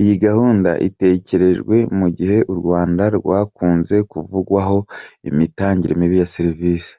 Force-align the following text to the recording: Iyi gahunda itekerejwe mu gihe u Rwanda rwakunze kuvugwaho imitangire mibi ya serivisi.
Iyi 0.00 0.14
gahunda 0.24 0.70
itekerejwe 0.88 1.76
mu 1.98 2.08
gihe 2.16 2.38
u 2.52 2.54
Rwanda 2.60 3.04
rwakunze 3.16 3.96
kuvugwaho 4.10 4.78
imitangire 5.28 5.92
mibi 6.00 6.16
ya 6.22 6.30
serivisi. 6.36 6.92